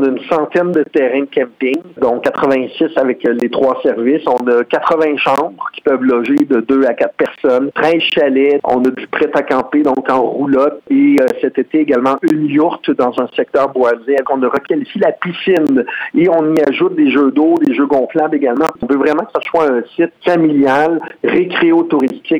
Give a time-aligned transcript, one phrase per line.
[0.00, 4.22] on a une centaine de terrains de camping, donc 86 avec euh, les trois services.
[4.26, 8.60] On a 80 chambres qui peuvent loger de 2 à 4 personnes, 13 chalets.
[8.64, 10.80] On a du prêt à camper, donc en roulotte.
[10.90, 14.16] Et euh, cet été également, une yourte dans un secteur boisé.
[14.30, 15.84] On a requalifié la piscine
[16.14, 18.68] et on y ajoute des jeux d'eau, des jeux gonflables également.
[18.82, 22.20] On veut vraiment que ce soit un site familial, récréo-touristique